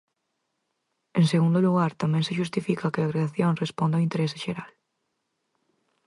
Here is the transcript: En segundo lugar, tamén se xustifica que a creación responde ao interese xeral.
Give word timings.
En 1.19 1.25
segundo 1.33 1.59
lugar, 1.67 1.91
tamén 2.01 2.25
se 2.27 2.37
xustifica 2.39 2.93
que 2.93 3.01
a 3.03 3.11
creación 3.11 3.59
responde 3.63 3.95
ao 3.95 4.05
interese 4.07 4.37
xeral. 4.45 4.71